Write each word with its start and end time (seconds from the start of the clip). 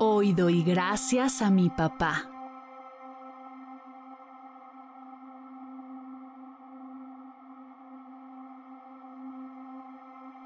Hoy 0.00 0.32
doy 0.32 0.62
gracias 0.62 1.42
a 1.42 1.50
mi 1.50 1.70
papá. 1.70 2.30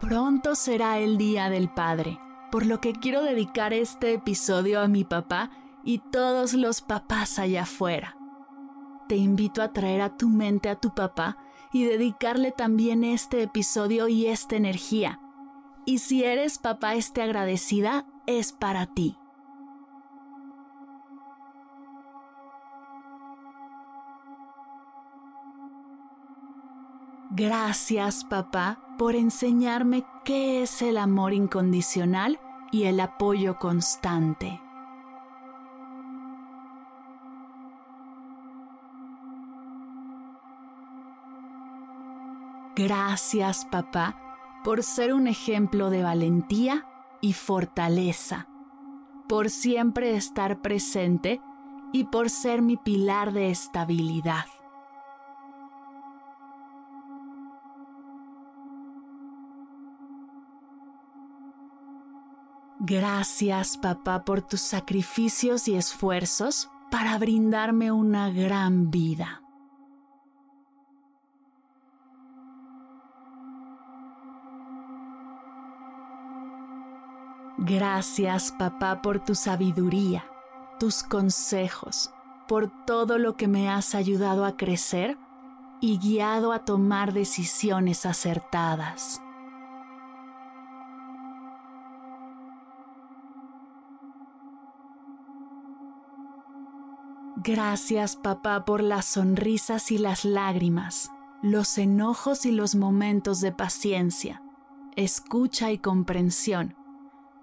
Pronto 0.01 0.55
será 0.55 1.01
el 1.01 1.19
Día 1.19 1.51
del 1.51 1.69
Padre, 1.69 2.19
por 2.51 2.65
lo 2.65 2.81
que 2.81 2.95
quiero 2.95 3.23
dedicar 3.23 3.75
este 3.75 4.15
episodio 4.15 4.81
a 4.81 4.89
mi 4.89 5.05
papá 5.05 5.51
y 5.85 5.99
todos 5.99 6.55
los 6.55 6.81
papás 6.81 7.39
allá 7.39 7.65
afuera. 7.65 8.17
Te 9.07 9.17
invito 9.17 9.61
a 9.61 9.75
traer 9.75 10.01
a 10.01 10.17
tu 10.17 10.31
mente 10.31 10.71
a 10.71 10.77
tu 10.77 10.95
papá 10.95 11.37
y 11.75 11.85
dedicarle 11.85 12.53
también 12.53 13.05
este 13.05 13.43
episodio 13.43 14.09
y 14.09 14.29
esta 14.29 14.57
energía. 14.57 15.21
Y 15.85 15.99
si 15.99 16.25
eres 16.25 16.57
papá 16.57 16.95
esté 16.95 17.21
agradecida, 17.21 18.07
es 18.27 18.53
para 18.53 18.87
ti. 18.87 19.19
Gracias, 27.35 28.25
papá, 28.25 28.79
por 28.99 29.17
enseñarme 29.17 30.05
qué 30.23 30.63
es 30.63 30.83
el 30.83 30.99
amor 30.99 31.33
incondicional 31.33 32.39
y 32.71 32.83
el 32.83 33.01
apoyo 33.01 33.59
constante. 33.59 34.61
Gracias, 42.77 43.65
papá, 43.65 44.19
por 44.63 44.83
ser 44.83 45.15
un 45.15 45.27
ejemplo 45.27 45.89
de 45.89 46.03
valentía 46.03 46.87
y 47.23 47.33
fortaleza, 47.33 48.47
por 49.27 49.49
siempre 49.49 50.17
estar 50.17 50.61
presente 50.61 51.41
y 51.95 52.05
por 52.05 52.29
ser 52.29 52.61
mi 52.61 52.77
pilar 52.77 53.33
de 53.33 53.49
estabilidad. 53.49 54.45
Gracias, 62.85 63.77
papá, 63.77 64.25
por 64.25 64.43
tus 64.43 64.61
sacrificios 64.61 65.69
y 65.69 65.77
esfuerzos 65.77 66.69
para 66.91 67.17
brindarme 67.17 67.93
una 67.93 68.29
gran 68.29 68.91
vida. 68.91 69.41
Gracias, 77.57 78.51
papá, 78.51 79.01
por 79.01 79.21
tu 79.21 79.37
sabiduría, 79.37 80.25
tus 80.81 81.05
consejos, 81.05 82.11
por 82.49 82.85
todo 82.85 83.17
lo 83.17 83.37
que 83.37 83.47
me 83.47 83.71
has 83.71 83.95
ayudado 83.95 84.45
a 84.45 84.57
crecer 84.57 85.17
y 85.81 85.99
guiado 85.99 86.51
a 86.51 86.65
tomar 86.65 87.13
decisiones 87.13 88.07
acertadas. 88.07 89.22
Gracias 97.45 98.15
papá 98.15 98.65
por 98.65 98.85
las 98.85 99.05
sonrisas 99.05 99.91
y 99.91 99.99
las 99.99 100.25
lágrimas, 100.25 101.11
los 101.43 101.77
enojos 101.77 102.47
y 102.47 102.53
los 102.53 102.77
momentos 102.77 103.41
de 103.41 103.51
paciencia, 103.51 104.41
escucha 104.95 105.73
y 105.73 105.79
comprensión, 105.79 106.77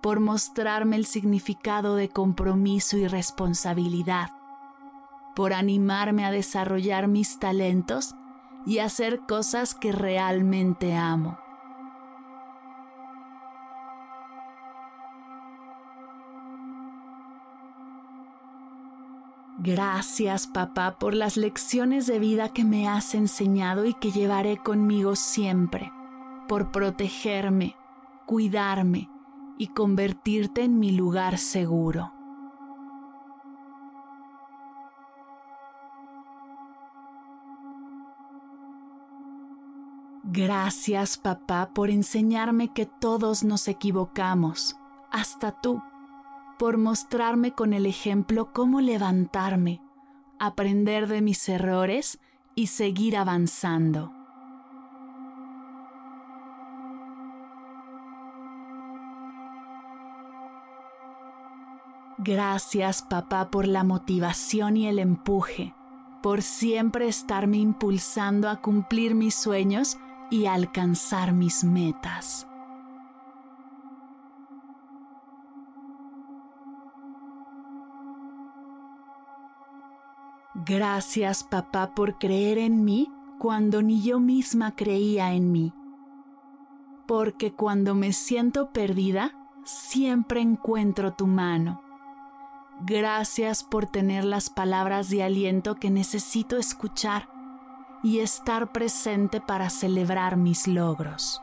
por 0.02 0.22
mostrarme 0.22 0.96
el 0.96 1.06
significado 1.06 1.96
de 1.96 2.08
compromiso 2.08 2.96
y 2.96 3.08
responsabilidad, 3.08 4.30
por 5.36 5.52
animarme 5.52 6.24
a 6.24 6.32
desarrollar 6.32 7.10
mis 7.10 7.38
talentos 7.38 8.16
y 8.66 8.78
hacer 8.80 9.20
cosas 9.28 9.76
que 9.76 9.92
realmente 9.92 10.96
amo. 10.96 11.38
Gracias 19.62 20.48
papá 20.48 20.98
por 20.98 21.14
las 21.14 21.36
lecciones 21.36 22.08
de 22.08 22.18
vida 22.18 22.48
que 22.48 22.64
me 22.64 22.88
has 22.88 23.14
enseñado 23.14 23.84
y 23.84 23.94
que 23.94 24.10
llevaré 24.10 24.58
conmigo 24.58 25.18
siempre, 25.18 25.92
por 26.48 26.72
protegerme, 26.72 27.76
cuidarme 28.26 29.10
y 29.58 29.68
convertirte 29.68 30.64
en 30.64 30.80
mi 30.80 30.94
lugar 30.94 31.38
seguro. 31.38 32.14
Gracias 40.24 41.18
papá 41.18 41.72
por 41.74 41.90
enseñarme 41.90 42.72
que 42.72 42.86
todos 42.86 43.44
nos 43.44 43.68
equivocamos, 43.68 44.78
hasta 45.12 45.52
tú 45.52 45.82
por 46.60 46.78
mostrarme 46.78 47.54
con 47.54 47.72
el 47.72 47.86
ejemplo 47.86 48.52
cómo 48.52 48.82
levantarme, 48.82 49.82
aprender 50.40 51.08
de 51.08 51.22
mis 51.22 51.48
errores 51.48 52.20
y 52.54 52.68
seguir 52.68 53.16
avanzando. 53.16 54.12
Gracias 62.18 63.04
papá 63.04 63.50
por 63.50 63.66
la 63.66 63.86
motivación 63.86 64.76
y 64.76 64.88
el 64.88 65.00
empuje, 65.00 65.74
por 66.22 66.42
siempre 66.42 67.08
estarme 67.08 67.56
impulsando 67.56 68.50
a 68.50 68.58
cumplir 68.58 69.16
mis 69.16 69.34
sueños 69.34 69.98
y 70.30 70.48
alcanzar 70.48 71.32
mis 71.32 71.64
metas. 71.64 72.49
Gracias 80.66 81.46
papá 81.46 81.96
por 81.96 82.18
creer 82.18 82.58
en 82.58 82.84
mí 82.84 83.10
cuando 83.38 83.82
ni 83.82 84.02
yo 84.02 84.20
misma 84.20 84.76
creía 84.76 85.34
en 85.34 85.54
mí. 85.54 85.74
Porque 87.08 87.54
cuando 87.54 87.96
me 87.96 88.12
siento 88.12 88.72
perdida, 88.72 89.32
siempre 89.64 90.42
encuentro 90.42 91.14
tu 91.14 91.28
mano. 91.28 91.82
Gracias 92.82 93.64
por 93.64 93.86
tener 93.86 94.26
las 94.26 94.50
palabras 94.50 95.10
de 95.10 95.24
aliento 95.24 95.76
que 95.76 95.90
necesito 95.90 96.58
escuchar 96.58 97.30
y 98.04 98.20
estar 98.20 98.74
presente 98.74 99.40
para 99.40 99.70
celebrar 99.70 100.36
mis 100.36 100.68
logros. 100.68 101.42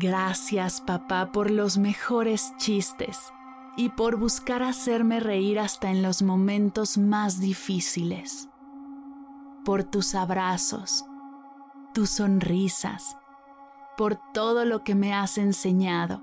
Gracias 0.00 0.80
papá 0.80 1.32
por 1.32 1.50
los 1.50 1.76
mejores 1.76 2.56
chistes 2.56 3.32
y 3.76 3.88
por 3.88 4.14
buscar 4.14 4.62
hacerme 4.62 5.18
reír 5.18 5.58
hasta 5.58 5.90
en 5.90 6.02
los 6.02 6.22
momentos 6.22 6.96
más 6.96 7.40
difíciles. 7.40 8.48
Por 9.64 9.82
tus 9.82 10.14
abrazos, 10.14 11.04
tus 11.94 12.10
sonrisas, 12.10 13.16
por 13.96 14.20
todo 14.32 14.64
lo 14.64 14.84
que 14.84 14.94
me 14.94 15.14
has 15.14 15.36
enseñado 15.36 16.22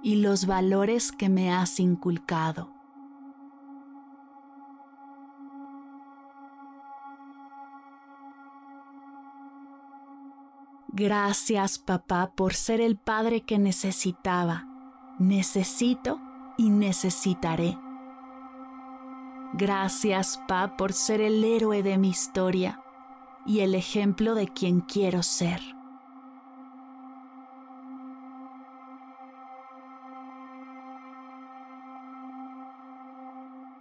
y 0.00 0.22
los 0.22 0.46
valores 0.46 1.10
que 1.10 1.28
me 1.28 1.52
has 1.52 1.80
inculcado. 1.80 2.73
Gracias 10.96 11.80
papá 11.80 12.34
por 12.36 12.54
ser 12.54 12.80
el 12.80 12.96
padre 12.96 13.40
que 13.40 13.58
necesitaba, 13.58 14.68
necesito 15.18 16.20
y 16.56 16.70
necesitaré. 16.70 17.76
Gracias, 19.54 20.40
Pa, 20.46 20.76
por 20.76 20.92
ser 20.92 21.20
el 21.20 21.42
héroe 21.42 21.82
de 21.82 21.98
mi 21.98 22.10
historia 22.10 22.80
y 23.44 23.58
el 23.60 23.74
ejemplo 23.74 24.36
de 24.36 24.46
quien 24.46 24.82
quiero 24.82 25.24
ser. 25.24 25.60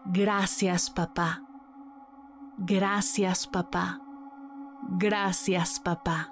Gracias, 0.06 0.90
papá. 0.90 1.44
Gracias, 2.58 3.46
papá. 3.46 4.02
Gracias, 4.90 5.80
papá. 5.80 6.32